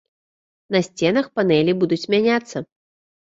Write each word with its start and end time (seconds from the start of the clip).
На 0.75 0.79
сценах 0.87 1.27
панэлі 1.35 1.75
будуць 1.83 2.01
мяняцца. 2.17 2.57